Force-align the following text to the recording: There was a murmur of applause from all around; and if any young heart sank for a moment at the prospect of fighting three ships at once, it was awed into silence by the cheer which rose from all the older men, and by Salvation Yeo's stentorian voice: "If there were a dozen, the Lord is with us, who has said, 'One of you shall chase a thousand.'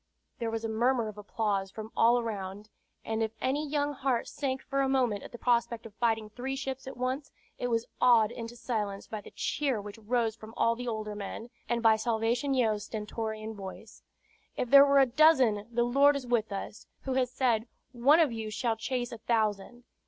There 0.39 0.49
was 0.49 0.65
a 0.65 0.67
murmur 0.67 1.07
of 1.09 1.17
applause 1.19 1.69
from 1.69 1.91
all 1.95 2.17
around; 2.19 2.71
and 3.05 3.21
if 3.21 3.33
any 3.39 3.69
young 3.69 3.93
heart 3.93 4.27
sank 4.27 4.63
for 4.63 4.81
a 4.81 4.89
moment 4.89 5.21
at 5.21 5.31
the 5.31 5.37
prospect 5.37 5.85
of 5.85 5.93
fighting 5.93 6.27
three 6.31 6.55
ships 6.55 6.87
at 6.87 6.97
once, 6.97 7.31
it 7.59 7.67
was 7.67 7.85
awed 8.01 8.31
into 8.31 8.55
silence 8.55 9.05
by 9.05 9.21
the 9.21 9.29
cheer 9.29 9.79
which 9.79 9.99
rose 9.99 10.35
from 10.35 10.55
all 10.57 10.75
the 10.75 10.87
older 10.87 11.13
men, 11.13 11.51
and 11.69 11.83
by 11.83 11.97
Salvation 11.97 12.55
Yeo's 12.55 12.85
stentorian 12.85 13.53
voice: 13.53 14.01
"If 14.57 14.71
there 14.71 14.87
were 14.87 14.97
a 14.97 15.05
dozen, 15.05 15.67
the 15.71 15.83
Lord 15.83 16.15
is 16.15 16.25
with 16.25 16.51
us, 16.51 16.87
who 17.01 17.13
has 17.13 17.29
said, 17.29 17.67
'One 17.91 18.19
of 18.19 18.31
you 18.31 18.49
shall 18.49 18.75
chase 18.77 19.11
a 19.11 19.19
thousand.' 19.19 19.83